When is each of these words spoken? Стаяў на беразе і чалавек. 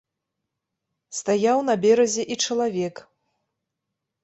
Стаяў 1.17 1.59
на 1.69 1.75
беразе 1.85 2.23
і 2.35 2.41
чалавек. 2.45 2.95